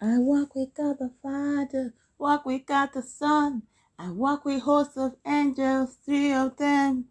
[0.00, 3.62] I walk with God the Father, walk with God the Son.
[3.98, 7.06] I walk with hosts of angels, three of them.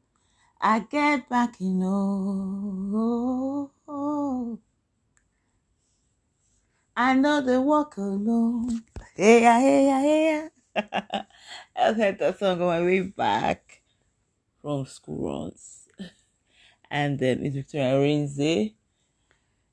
[0.62, 3.72] I get back in oh,
[6.96, 8.84] I know they walk alone.
[9.16, 11.24] Hey yeah, hey yeah, hey yeah.
[11.76, 13.82] I've heard that song on my way back
[14.62, 15.88] from school runs.
[16.92, 18.74] And um, it's Victoria Renze,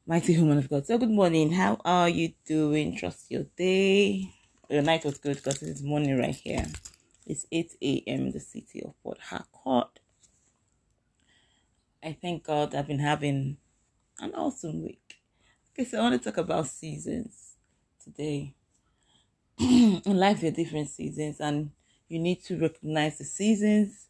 [0.07, 0.85] mighty woman of God.
[0.85, 1.53] So good morning.
[1.53, 2.97] How are you doing?
[2.97, 4.35] Trust your day.
[4.69, 6.67] Your night was good because it's morning right here.
[7.25, 8.21] It's 8 a.m.
[8.27, 10.01] in the city of Port Harcourt.
[12.03, 13.59] I thank God I've been having
[14.19, 15.19] an awesome week.
[15.73, 17.55] Okay, so I want to talk about seasons
[18.03, 18.55] today.
[19.61, 21.71] In life, there are different seasons, and
[22.09, 24.07] you need to recognize the seasons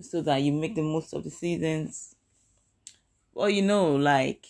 [0.00, 2.16] so that you make the most of the seasons.
[3.34, 4.46] Well, you know, like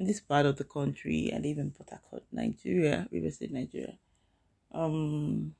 [0.00, 3.98] in this part of the country, I live in Port Harcourt, Nigeria, River State, Nigeria.
[4.72, 5.54] Um,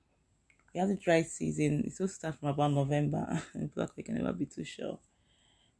[0.72, 1.84] we have the dry season.
[1.84, 3.42] It will start from about November.
[3.54, 4.98] in Port Harcourt, can never be too sure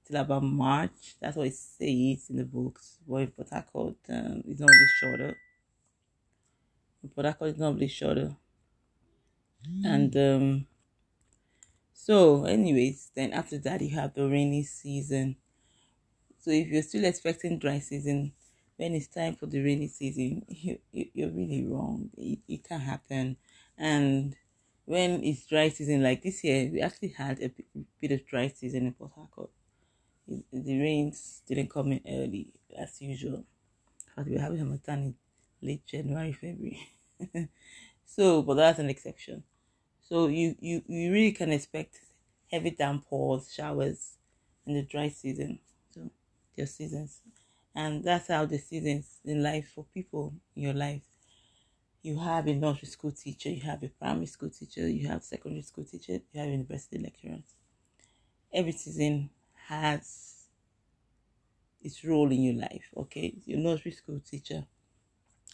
[0.07, 1.17] till about March.
[1.19, 2.99] That's what it says in the books.
[3.09, 5.37] But in Port Harcourt, um, it's not really shorter.
[7.03, 8.37] In Port Harcourt, it's not really shorter.
[9.85, 10.67] And um,
[11.95, 15.37] so, anyways, then after that, you have the rainy season.
[16.41, 18.33] So, if you're still expecting dry season,
[18.81, 22.09] when it's time for the rainy season, you, you, are really wrong.
[22.17, 23.37] It, it can't happen.
[23.77, 24.35] And
[24.87, 27.53] when it's dry season, like this year, we actually had a
[28.01, 29.51] bit of dry season in Port Harcourt
[30.53, 33.45] the rains didn't come in early as usual.
[34.17, 35.15] But we were having Harmattan in
[35.63, 36.89] late January, February.
[38.07, 39.43] so, but that's an exception.
[40.01, 42.01] So you, you, you really can expect
[42.51, 44.17] heavy downpours, showers
[44.67, 45.59] in the dry season.
[45.93, 46.11] So
[46.57, 47.21] your seasons.
[47.75, 51.03] And that's how the seasons in life for people in your life.
[52.03, 55.63] You have a nursery school teacher, you have a primary school teacher, you have secondary
[55.63, 57.57] school teacher, you have university lecturers.
[58.53, 59.31] Every season
[59.69, 60.49] has
[61.83, 62.91] its role in your life.
[62.97, 64.67] Okay, your nursery school teacher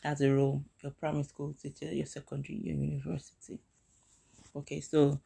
[0.02, 3.60] has a role, your primary school teacher, your secondary, your university.
[4.56, 5.20] Okay, so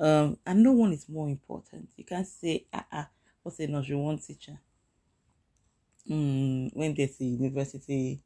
[0.00, 1.90] um, and no one is more important.
[1.96, 3.10] You can't say ah ah,
[3.42, 4.60] what's a nursery one teacher?
[6.10, 8.20] Mm, when there's a university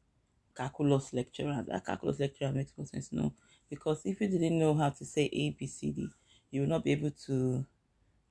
[0.55, 3.11] calculus lecturer, that calculus lecturer makes more sense.
[3.11, 3.33] No,
[3.69, 6.07] because if you didn't know how to say A B C D,
[6.51, 7.65] you will not be able to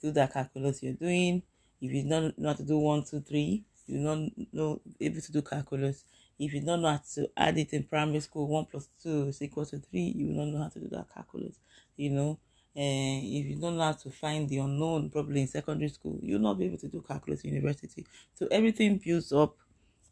[0.03, 1.43] do that calculus you're doing
[1.81, 5.33] if you don't know how to do one, two, three, you don't know able to
[5.33, 6.05] do calculus.
[6.38, 9.43] If you don't know how to add it in primary school, one plus two is
[9.43, 11.56] equal to three, you will not know how to do that calculus.
[11.97, 12.38] You know,
[12.76, 16.38] Eh, if you don't know how to find the unknown probably in secondary school, you'll
[16.41, 18.06] not be able to do calculus in university.
[18.34, 19.56] So everything builds up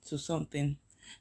[0.09, 0.77] to something.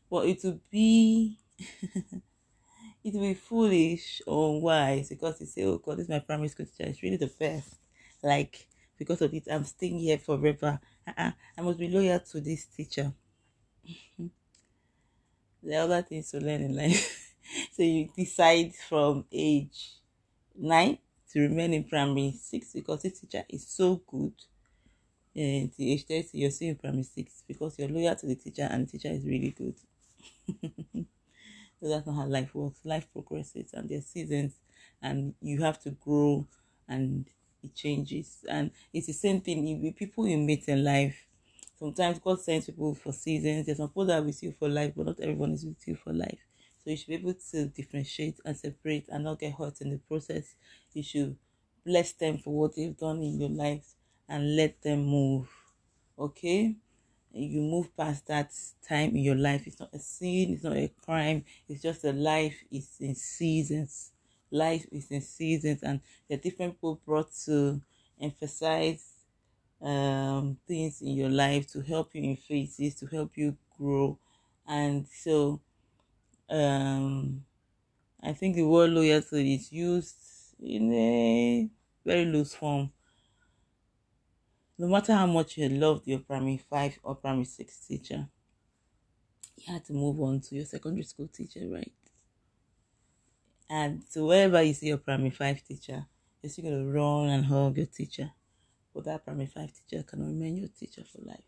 [0.09, 1.37] But it will be
[3.03, 6.49] it will be foolish or wise because you say, Oh God, this is my primary
[6.49, 7.75] school teacher, it's really the best.
[8.23, 8.67] Like
[8.97, 10.79] because of it, I'm staying here forever.
[11.05, 11.31] Uh-uh.
[11.57, 13.13] I must be loyal to this teacher.
[15.63, 17.35] there are other things to learn in life.
[17.71, 19.95] so you decide from age
[20.55, 20.99] nine
[21.33, 24.33] to remain in primary six because this teacher is so good.
[25.35, 28.63] And the age 30, you're still in primary six because you're loyal to the teacher
[28.69, 29.75] and the teacher is really good.
[31.79, 32.79] so that's not how life works.
[32.83, 34.59] Life progresses and there's seasons
[35.01, 36.47] and you have to grow
[36.87, 37.27] and
[37.63, 38.45] it changes.
[38.49, 41.27] And it's the same thing with people you meet in life.
[41.77, 43.66] Sometimes God sends people for seasons.
[43.66, 45.95] There's some people that are with you for life, but not everyone is with you
[45.95, 46.39] for life.
[46.87, 49.97] So you should be able to differentiate and separate and not get hurt in the
[49.97, 50.55] process.
[50.93, 51.35] You should
[51.85, 53.95] bless them for what they've done in your life
[54.29, 55.49] and let them move.
[56.17, 56.77] Okay?
[57.33, 58.53] You move past that
[58.87, 59.67] time in your life.
[59.67, 64.11] It's not a sin, it's not a crime, it's just a life, it's in seasons
[64.49, 65.99] life is in seasons and
[66.29, 67.81] the different people brought to
[68.21, 69.03] emphasize
[69.81, 74.17] um, things in your life to help you in phases to help you grow
[74.65, 75.59] and so
[76.50, 77.46] um,
[78.23, 80.17] i think the word loyalty is used
[80.59, 81.70] in a
[82.05, 82.91] very loose form
[84.78, 88.28] no matter how much you loved your primary five or primary six teacher
[89.58, 91.94] you had to move on to your secondary school teacher right
[93.70, 96.05] and so wherever you see your primary five teacher,
[96.41, 98.32] you're still going to run and hug your teacher.
[98.93, 101.43] But that primary five teacher can remain your teacher for life.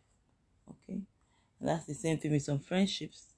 [0.70, 1.02] Okay?
[1.60, 3.36] And that's the same thing with some friendships.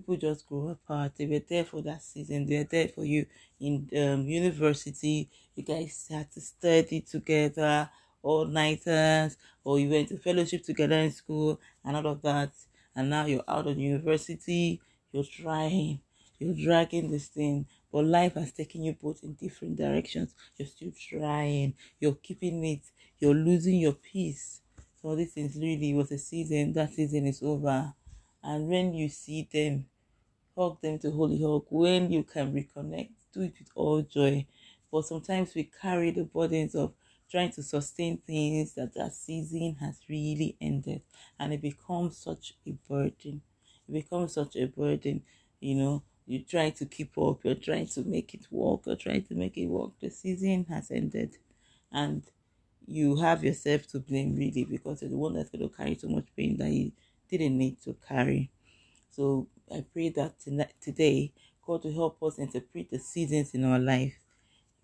[0.00, 1.12] People just grow apart.
[1.16, 2.46] They were there for that season.
[2.46, 3.26] They were there for you
[3.60, 5.28] in um, university.
[5.54, 7.90] You guys had to study together
[8.22, 12.52] all nighters, or you went to fellowship together in school and all of that.
[12.96, 14.80] And now you're out of university.
[15.12, 16.00] You're trying
[16.38, 20.34] you're dragging this thing, but life has taken you both in different directions.
[20.56, 22.80] You're still trying, you're keeping it,
[23.18, 24.62] you're losing your peace.
[25.02, 27.92] So this is really was a season, that season is over.
[28.42, 29.86] And when you see them,
[30.56, 31.66] hug them to holy hug.
[31.70, 34.46] When you can reconnect, do it with all joy.
[34.90, 36.94] But sometimes we carry the burdens of
[37.30, 41.02] trying to sustain things that that season has really ended.
[41.38, 43.42] And it becomes such a burden.
[43.88, 45.22] It becomes such a burden.
[45.60, 47.40] You know you're trying to keep up.
[47.44, 48.82] You're trying to make it work.
[48.86, 49.92] You're trying to make it work.
[50.00, 51.38] The season has ended.
[51.90, 52.22] And
[52.86, 56.08] you have yourself to blame really because you're the one that's going to carry so
[56.08, 56.92] much pain that you
[57.30, 58.50] didn't need to carry.
[59.10, 60.34] So i pray that
[60.80, 61.32] today
[61.66, 64.18] god will help us interpret the seasons in our life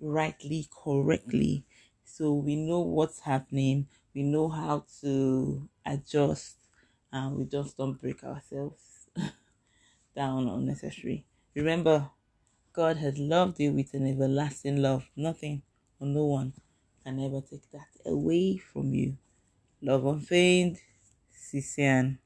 [0.00, 1.64] rightly correctly
[2.04, 6.56] so we know what's happening we know how to adjust
[7.12, 9.08] and we just don't break ourselves
[10.14, 11.26] down unnecessary.
[11.54, 12.10] Remember
[12.72, 15.10] god has loved you with an everlasting love.
[15.16, 15.62] Nothing
[16.00, 16.54] or no one
[17.04, 19.18] can ever take that away from you.
[19.82, 20.78] Love unfeigned
[21.34, 22.18] Cician.